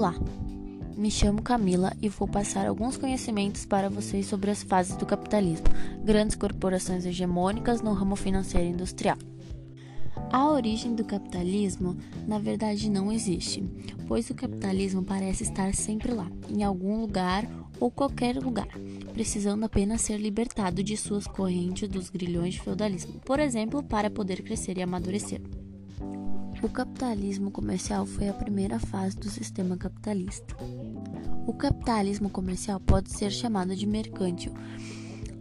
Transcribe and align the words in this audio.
Olá, 0.00 0.14
me 0.96 1.10
chamo 1.10 1.42
Camila 1.42 1.92
e 2.00 2.08
vou 2.08 2.26
passar 2.26 2.66
alguns 2.66 2.96
conhecimentos 2.96 3.66
para 3.66 3.90
vocês 3.90 4.24
sobre 4.24 4.50
as 4.50 4.62
fases 4.62 4.96
do 4.96 5.04
capitalismo, 5.04 5.66
grandes 6.02 6.36
corporações 6.36 7.04
hegemônicas 7.04 7.82
no 7.82 7.92
ramo 7.92 8.16
financeiro 8.16 8.66
e 8.66 8.70
industrial. 8.70 9.18
A 10.32 10.48
origem 10.48 10.94
do 10.94 11.04
capitalismo, 11.04 11.98
na 12.26 12.38
verdade, 12.38 12.88
não 12.88 13.12
existe, 13.12 13.62
pois 14.08 14.30
o 14.30 14.34
capitalismo 14.34 15.02
parece 15.02 15.42
estar 15.42 15.74
sempre 15.74 16.14
lá, 16.14 16.32
em 16.48 16.64
algum 16.64 16.98
lugar 16.98 17.46
ou 17.78 17.90
qualquer 17.90 18.38
lugar, 18.38 18.70
precisando 19.12 19.64
apenas 19.64 20.00
ser 20.00 20.16
libertado 20.16 20.82
de 20.82 20.96
suas 20.96 21.26
correntes 21.26 21.86
dos 21.90 22.08
grilhões 22.08 22.54
de 22.54 22.62
feudalismo, 22.62 23.20
por 23.20 23.38
exemplo, 23.38 23.82
para 23.82 24.08
poder 24.08 24.40
crescer 24.40 24.78
e 24.78 24.82
amadurecer. 24.82 25.42
O 26.62 26.68
capitalismo 26.68 27.50
comercial 27.50 28.04
foi 28.04 28.28
a 28.28 28.34
primeira 28.34 28.78
fase 28.78 29.16
do 29.16 29.30
sistema 29.30 29.78
capitalista. 29.78 30.54
O 31.46 31.54
capitalismo 31.54 32.28
comercial 32.28 32.78
pode 32.78 33.10
ser 33.10 33.30
chamado 33.30 33.74
de 33.74 33.86
mercantil. 33.86 34.52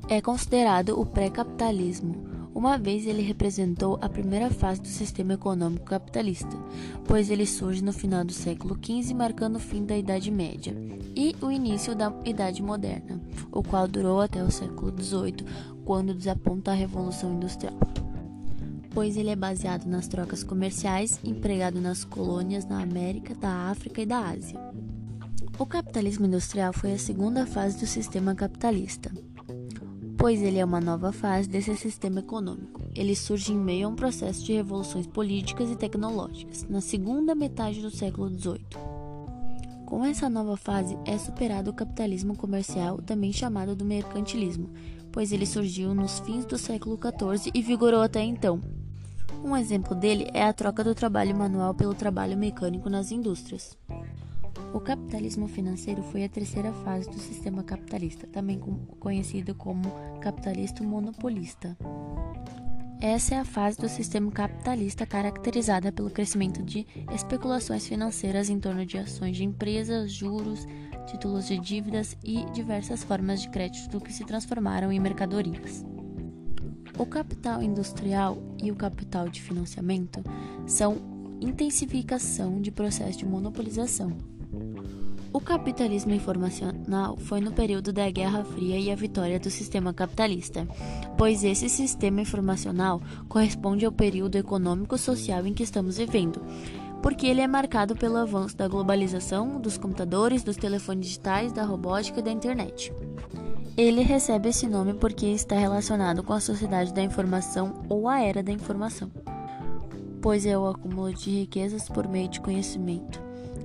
É 0.07 0.21
considerado 0.21 0.97
o 0.97 1.05
pré-capitalismo, 1.05 2.15
uma 2.55 2.77
vez 2.77 3.05
ele 3.05 3.21
representou 3.21 3.99
a 4.01 4.07
primeira 4.07 4.49
fase 4.49 4.81
do 4.81 4.87
sistema 4.87 5.33
econômico 5.33 5.85
capitalista, 5.85 6.57
pois 7.05 7.29
ele 7.29 7.45
surge 7.45 7.83
no 7.83 7.91
final 7.91 8.23
do 8.23 8.31
século 8.31 8.77
XV, 8.81 9.13
marcando 9.13 9.57
o 9.57 9.59
fim 9.59 9.85
da 9.85 9.97
Idade 9.97 10.31
Média, 10.31 10.73
e 11.15 11.35
o 11.41 11.51
início 11.51 11.93
da 11.93 12.13
Idade 12.23 12.63
Moderna, 12.63 13.21
o 13.51 13.61
qual 13.61 13.89
durou 13.89 14.21
até 14.21 14.41
o 14.41 14.49
século 14.49 14.93
XVIII, 14.97 15.45
quando 15.83 16.13
desaponta 16.13 16.71
a 16.71 16.75
Revolução 16.75 17.33
Industrial 17.33 17.77
pois 18.91 19.17
ele 19.17 19.29
é 19.29 19.35
baseado 19.35 19.85
nas 19.85 20.07
trocas 20.07 20.43
comerciais, 20.43 21.19
empregado 21.23 21.79
nas 21.79 22.03
colônias 22.03 22.65
na 22.65 22.81
América, 22.81 23.35
da 23.35 23.69
África 23.69 24.01
e 24.01 24.05
da 24.05 24.19
Ásia. 24.19 24.59
O 25.57 25.65
capitalismo 25.65 26.25
industrial 26.25 26.71
foi 26.71 26.93
a 26.93 26.97
segunda 26.97 27.45
fase 27.45 27.77
do 27.79 27.85
sistema 27.85 28.33
capitalista, 28.33 29.11
pois 30.17 30.41
ele 30.41 30.57
é 30.57 30.65
uma 30.65 30.81
nova 30.81 31.11
fase 31.11 31.49
desse 31.49 31.75
sistema 31.75 32.19
econômico. 32.19 32.81
Ele 32.95 33.15
surge 33.15 33.53
em 33.53 33.57
meio 33.57 33.87
a 33.87 33.89
um 33.89 33.95
processo 33.95 34.43
de 34.43 34.53
revoluções 34.53 35.05
políticas 35.05 35.69
e 35.69 35.75
tecnológicas, 35.75 36.65
na 36.69 36.81
segunda 36.81 37.35
metade 37.35 37.81
do 37.81 37.91
século 37.91 38.29
XVIII. 38.29 38.99
Com 39.85 40.05
essa 40.05 40.29
nova 40.29 40.55
fase 40.55 40.97
é 41.03 41.17
superado 41.17 41.71
o 41.71 41.73
capitalismo 41.73 42.35
comercial, 42.35 42.99
também 42.99 43.33
chamado 43.33 43.75
do 43.75 43.83
mercantilismo, 43.83 44.69
pois 45.11 45.31
ele 45.31 45.45
surgiu 45.45 45.93
nos 45.93 46.19
fins 46.19 46.45
do 46.45 46.57
século 46.57 46.97
XIV 46.97 47.51
e 47.53 47.61
vigorou 47.61 48.01
até 48.01 48.21
então. 48.21 48.61
Um 49.43 49.55
exemplo 49.55 49.95
dele 49.95 50.29
é 50.33 50.43
a 50.43 50.53
troca 50.53 50.83
do 50.83 50.93
trabalho 50.93 51.35
manual 51.35 51.73
pelo 51.73 51.93
trabalho 51.93 52.37
mecânico 52.37 52.89
nas 52.89 53.11
indústrias. 53.11 53.77
O 54.73 54.79
capitalismo 54.79 55.47
financeiro 55.47 56.03
foi 56.03 56.23
a 56.23 56.29
terceira 56.29 56.71
fase 56.71 57.09
do 57.09 57.17
sistema 57.17 57.63
capitalista, 57.63 58.27
também 58.27 58.59
conhecido 58.99 59.55
como 59.55 59.89
capitalista 60.19 60.83
monopolista. 60.83 61.77
Essa 63.01 63.35
é 63.35 63.39
a 63.39 63.45
fase 63.45 63.77
do 63.77 63.87
sistema 63.87 64.29
capitalista 64.29 65.05
caracterizada 65.05 65.89
pelo 65.89 66.09
crescimento 66.09 66.61
de 66.61 66.85
especulações 67.15 67.87
financeiras 67.87 68.49
em 68.49 68.59
torno 68.59 68.85
de 68.85 68.97
ações 68.97 69.37
de 69.37 69.45
empresas, 69.45 70.11
juros, 70.11 70.67
títulos 71.11 71.47
de 71.47 71.57
dívidas 71.57 72.17
e 72.23 72.45
diversas 72.51 73.03
formas 73.03 73.41
de 73.41 73.49
crédito 73.49 73.99
que 73.99 74.13
se 74.13 74.25
transformaram 74.25 74.91
em 74.91 74.99
mercadorias. 74.99 75.85
O 76.97 77.05
capital 77.05 77.61
industrial 77.63 78.37
e 78.61 78.71
o 78.71 78.75
capital 78.75 79.29
de 79.29 79.41
financiamento 79.41 80.21
são 80.67 80.97
intensificação 81.39 82.61
de 82.61 82.71
processo 82.71 83.19
de 83.19 83.25
monopolização. 83.25 84.17
O 85.31 85.39
capitalismo 85.39 86.11
informacional 86.11 87.15
foi 87.15 87.39
no 87.39 87.51
período 87.51 87.93
da 87.93 88.09
Guerra 88.09 88.43
Fria 88.43 88.79
e 88.79 88.91
a 88.91 88.95
vitória 88.95 89.39
do 89.39 89.49
sistema 89.49 89.93
capitalista, 89.93 90.67
pois 91.17 91.43
esse 91.43 91.69
sistema 91.69 92.21
informacional 92.21 92.99
corresponde 93.27 93.85
ao 93.85 93.91
período 93.91 94.37
econômico-social 94.37 95.45
em 95.45 95.53
que 95.53 95.61
estamos 95.61 95.97
vivendo, 95.97 96.41
porque 97.01 97.27
ele 97.27 97.41
é 97.41 97.47
marcado 97.47 97.95
pelo 97.95 98.17
avanço 98.17 98.57
da 98.57 98.67
globalização, 98.67 99.59
dos 99.59 99.77
computadores, 99.77 100.43
dos 100.43 100.57
telefones 100.57 101.07
digitais, 101.07 101.53
da 101.53 101.63
robótica 101.63 102.19
e 102.19 102.23
da 102.23 102.31
internet. 102.31 102.93
Ele 103.77 104.01
recebe 104.01 104.49
esse 104.49 104.67
nome 104.67 104.93
porque 104.93 105.27
está 105.27 105.55
relacionado 105.55 106.21
com 106.23 106.33
a 106.33 106.41
sociedade 106.41 106.93
da 106.93 107.01
informação 107.01 107.81
ou 107.87 108.09
a 108.09 108.19
era 108.19 108.43
da 108.43 108.51
informação, 108.51 109.09
pois 110.21 110.45
é 110.45 110.57
o 110.57 110.67
acúmulo 110.67 111.13
de 111.13 111.29
riquezas 111.29 111.87
por 111.87 112.07
meio 112.07 112.27
de 112.27 112.41
conhecimento. 112.41 113.21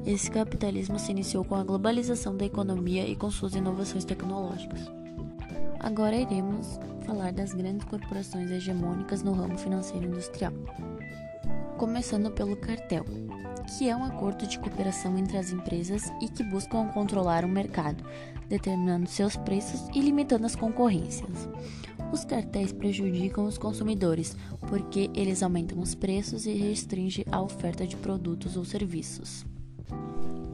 Esse 0.07 0.31
capitalismo 0.31 0.99
se 0.99 1.11
iniciou 1.11 1.45
com 1.45 1.55
a 1.55 1.65
globalização 1.65 2.37
da 2.37 2.45
economia 2.45 3.07
e 3.09 3.17
com 3.17 3.31
suas 3.31 3.55
inovações 3.55 4.05
tecnológicas. 4.05 4.81
Agora 5.81 6.15
iremos 6.15 6.79
falar 7.05 7.33
das 7.33 7.53
grandes 7.53 7.85
corporações 7.87 8.51
hegemônicas 8.51 9.23
no 9.23 9.33
ramo 9.33 9.59
financeiro 9.59 10.07
industrial. 10.07 10.53
Começando 11.77 12.31
pelo 12.31 12.57
cartel, 12.57 13.05
que 13.77 13.89
é 13.89 13.97
um 13.97 14.05
acordo 14.05 14.47
de 14.47 14.59
cooperação 14.61 15.19
entre 15.19 15.37
as 15.37 15.51
empresas 15.51 16.05
e 16.23 16.29
que 16.29 16.45
buscam 16.45 16.87
controlar 16.89 17.45
o 17.45 17.49
mercado, 17.49 18.05
determinando 18.49 19.09
seus 19.09 19.37
preços 19.37 19.89
e 19.93 20.01
limitando 20.01 20.47
as 20.47 20.55
concorrências. 20.55 21.49
Os 22.13 22.25
cartéis 22.25 22.73
prejudicam 22.73 23.45
os 23.45 23.59
consumidores 23.59 24.37
porque 24.69 25.11
eles 25.15 25.43
aumentam 25.43 25.81
os 25.81 25.97
preços 25.97 26.47
e 26.47 26.53
restringem 26.53 27.25
a 27.31 27.43
oferta 27.43 27.85
de 27.85 27.97
produtos 27.97 28.57
ou 28.57 28.65
serviços. 28.65 29.45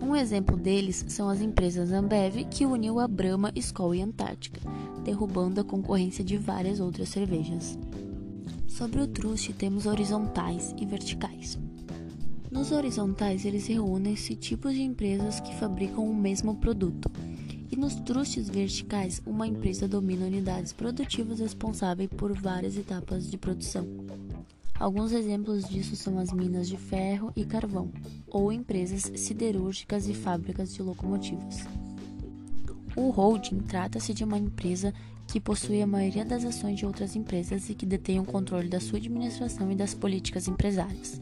Um 0.02 0.16
exemplo 0.16 0.56
deles 0.56 1.04
são 1.08 1.28
as 1.28 1.42
empresas 1.42 1.92
Ambev, 1.92 2.44
que 2.50 2.64
uniu 2.64 2.98
a 2.98 3.06
Brahma, 3.06 3.52
Skol 3.54 3.94
e 3.94 4.00
Antártica, 4.00 4.60
derrubando 5.04 5.60
a 5.60 5.64
concorrência 5.64 6.24
de 6.24 6.38
várias 6.38 6.80
outras 6.80 7.10
cervejas. 7.10 7.78
Sobre 8.80 9.02
o 9.02 9.06
truste, 9.06 9.52
temos 9.52 9.84
horizontais 9.84 10.74
e 10.80 10.86
verticais. 10.86 11.58
Nos 12.50 12.72
horizontais, 12.72 13.44
eles 13.44 13.66
reúnem-se 13.66 14.34
tipos 14.34 14.72
de 14.72 14.80
empresas 14.80 15.38
que 15.38 15.54
fabricam 15.56 16.02
o 16.02 16.16
mesmo 16.16 16.56
produto. 16.56 17.10
E 17.70 17.76
nos 17.76 17.96
trustes 17.96 18.48
verticais, 18.48 19.20
uma 19.26 19.46
empresa 19.46 19.86
domina 19.86 20.24
unidades 20.24 20.72
produtivas 20.72 21.40
responsáveis 21.40 22.08
por 22.08 22.32
várias 22.32 22.74
etapas 22.78 23.30
de 23.30 23.36
produção. 23.36 23.86
Alguns 24.78 25.12
exemplos 25.12 25.68
disso 25.68 25.94
são 25.94 26.18
as 26.18 26.32
minas 26.32 26.66
de 26.66 26.78
ferro 26.78 27.30
e 27.36 27.44
carvão, 27.44 27.92
ou 28.28 28.50
empresas 28.50 29.12
siderúrgicas 29.14 30.08
e 30.08 30.14
fábricas 30.14 30.72
de 30.72 30.82
locomotivas. 30.82 31.66
O 32.96 33.10
holding 33.10 33.60
trata-se 33.60 34.12
de 34.12 34.24
uma 34.24 34.36
empresa 34.36 34.92
que 35.28 35.38
possui 35.38 35.80
a 35.80 35.86
maioria 35.86 36.24
das 36.24 36.44
ações 36.44 36.76
de 36.76 36.84
outras 36.84 37.14
empresas 37.14 37.70
e 37.70 37.74
que 37.74 37.86
detém 37.86 38.18
o 38.18 38.24
controle 38.24 38.68
da 38.68 38.80
sua 38.80 38.98
administração 38.98 39.70
e 39.70 39.76
das 39.76 39.94
políticas 39.94 40.48
empresárias. 40.48 41.20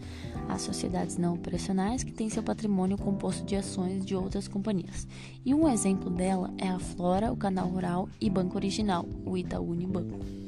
Há 0.48 0.56
sociedades 0.56 1.18
não 1.18 1.34
operacionais 1.34 2.02
que 2.02 2.12
têm 2.12 2.30
seu 2.30 2.42
patrimônio 2.42 2.96
composto 2.96 3.44
de 3.44 3.54
ações 3.54 4.06
de 4.06 4.14
outras 4.14 4.48
companhias. 4.48 5.06
E 5.44 5.54
um 5.54 5.68
exemplo 5.68 6.08
dela 6.08 6.50
é 6.56 6.68
a 6.68 6.78
Flora, 6.78 7.30
o 7.30 7.36
Canal 7.36 7.68
Rural 7.68 8.08
e 8.18 8.30
Banco 8.30 8.56
Original, 8.56 9.06
o 9.26 9.36
Itaú 9.36 9.70
Unibanco. 9.70 10.47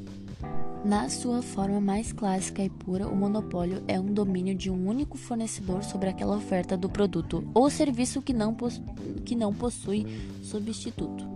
Na 0.85 1.11
sua 1.11 1.43
forma 1.43 1.79
mais 1.79 2.11
clássica 2.11 2.63
e 2.63 2.71
pura, 2.71 3.07
o 3.07 3.15
monopólio 3.15 3.83
é 3.87 4.01
um 4.01 4.15
domínio 4.15 4.55
de 4.55 4.71
um 4.71 4.89
único 4.89 5.19
fornecedor 5.19 5.85
sobre 5.85 6.09
aquela 6.09 6.37
oferta 6.37 6.75
do 6.75 6.89
produto 6.89 7.47
ou 7.53 7.69
serviço 7.69 8.23
que 8.23 8.33
não, 8.33 8.57
que 9.23 9.35
não 9.37 9.53
possui 9.53 10.07
substituto. 10.43 11.29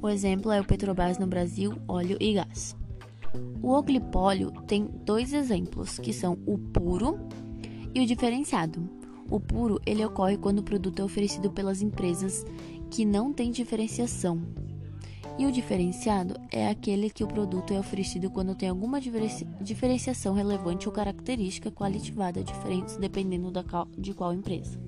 O 0.00 0.08
exemplo 0.08 0.50
é 0.50 0.58
o 0.58 0.64
Petrobras 0.64 1.18
no 1.18 1.26
Brasil, 1.26 1.74
óleo 1.86 2.16
e 2.18 2.32
gás. 2.32 2.74
O 3.62 3.72
oligopólio 3.72 4.50
tem 4.66 4.88
dois 5.04 5.34
exemplos, 5.34 5.98
que 5.98 6.12
são 6.12 6.38
o 6.46 6.56
puro 6.56 7.18
e 7.94 8.00
o 8.00 8.06
diferenciado. 8.06 8.88
O 9.28 9.38
puro 9.38 9.78
ele 9.84 10.04
ocorre 10.04 10.38
quando 10.38 10.60
o 10.60 10.64
produto 10.64 11.02
é 11.02 11.04
oferecido 11.04 11.50
pelas 11.50 11.82
empresas 11.82 12.44
que 12.90 13.04
não 13.04 13.34
têm 13.34 13.50
diferenciação, 13.50 14.40
e 15.38 15.46
o 15.46 15.52
diferenciado 15.52 16.34
é 16.50 16.68
aquele 16.68 17.10
que 17.10 17.22
o 17.22 17.28
produto 17.28 17.72
é 17.72 17.78
oferecido 17.78 18.30
quando 18.30 18.54
tem 18.54 18.68
alguma 18.68 19.00
diferenciação 19.00 20.34
relevante 20.34 20.88
ou 20.88 20.94
característica 20.94 21.70
qualitativa 21.70 22.32
diferentes 22.32 22.96
dependendo 22.96 23.52
de 23.98 24.14
qual 24.14 24.32
empresa. 24.32 24.80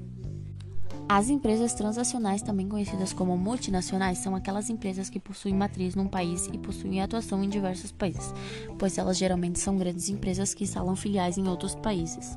As 1.11 1.31
empresas 1.31 1.73
transacionais, 1.73 2.43
também 2.43 2.69
conhecidas 2.69 3.15
como 3.15 3.35
multinacionais, 3.35 4.19
são 4.19 4.35
aquelas 4.35 4.69
empresas 4.69 5.09
que 5.09 5.19
possuem 5.19 5.55
matriz 5.55 5.95
num 5.95 6.07
país 6.07 6.49
e 6.53 6.59
possuem 6.59 7.01
atuação 7.01 7.43
em 7.43 7.49
diversos 7.49 7.91
países, 7.91 8.35
pois 8.79 8.99
elas 8.99 9.17
geralmente 9.17 9.59
são 9.59 9.79
grandes 9.79 10.11
empresas 10.11 10.53
que 10.53 10.65
instalam 10.65 10.95
filiais 10.95 11.39
em 11.39 11.49
outros 11.49 11.75
países. 11.75 12.37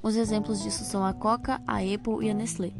Os 0.00 0.14
exemplos 0.14 0.62
disso 0.62 0.84
são 0.84 1.04
a 1.04 1.12
Coca, 1.12 1.60
a 1.66 1.78
Apple 1.78 2.24
e 2.24 2.30
a 2.30 2.34
Nestlé. 2.34 2.72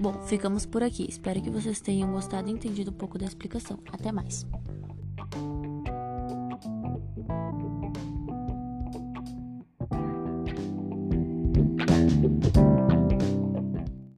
Bom, 0.00 0.14
ficamos 0.26 0.64
por 0.64 0.82
aqui. 0.82 1.06
Espero 1.08 1.42
que 1.42 1.50
vocês 1.50 1.80
tenham 1.80 2.10
gostado 2.10 2.48
e 2.48 2.52
entendido 2.52 2.90
um 2.90 2.94
pouco 2.94 3.18
da 3.18 3.26
explicação. 3.26 3.78
Até 3.92 4.10
mais. 4.10 4.46
Música 12.20 12.79